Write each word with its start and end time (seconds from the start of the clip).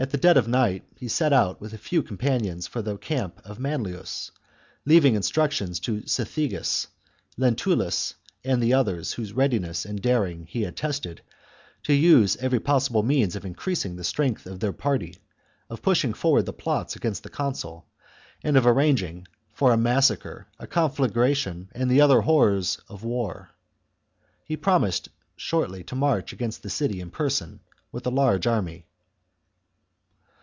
At 0.00 0.20
dead 0.20 0.36
of 0.36 0.46
night 0.46 0.84
he 0.94 1.08
set 1.08 1.32
out 1.32 1.60
with 1.60 1.72
a 1.72 1.76
few 1.76 2.04
com 2.04 2.18
panions 2.18 2.68
for 2.68 2.82
the 2.82 2.96
camp 2.96 3.40
of 3.44 3.58
Manlius, 3.58 4.30
leaving 4.86 5.16
instructions 5.16 5.80
to 5.80 6.02
Cethegus, 6.02 6.86
Lentulus, 7.36 8.14
and 8.44 8.62
the 8.62 8.74
others 8.74 9.14
whose 9.14 9.32
readiness 9.32 9.84
and 9.84 10.00
daring 10.00 10.46
he 10.46 10.62
had 10.62 10.76
tested, 10.76 11.20
to 11.82 11.92
use 11.92 12.36
every 12.36 12.60
possible 12.60 13.02
means 13.02 13.34
of 13.34 13.44
increasing 13.44 13.96
the 13.96 14.04
strength 14.04 14.46
of 14.46 14.60
their 14.60 14.72
party, 14.72 15.16
of 15.68 15.82
pushing 15.82 16.14
forward 16.14 16.46
the 16.46 16.52
plots 16.52 16.94
against 16.94 17.24
the 17.24 17.28
consul, 17.28 17.84
and 18.44 18.56
of 18.56 18.68
arranging 18.68 19.26
for 19.52 19.72
a 19.72 19.76
massacre, 19.76 20.46
a 20.60 20.68
conflagration, 20.68 21.70
and 21.72 21.90
the 21.90 22.00
other 22.00 22.20
horrors 22.20 22.78
of 22.88 23.02
war. 23.02 23.50
He 24.44 24.56
promised 24.56 25.08
shortly 25.36 25.82
to 25.82 25.96
march 25.96 26.32
against 26.32 26.62
the 26.62 26.70
city 26.70 27.00
in 27.00 27.10
person, 27.10 27.58
with 27.90 28.06
a 28.06 28.10
large 28.10 28.46
army. 28.46 28.84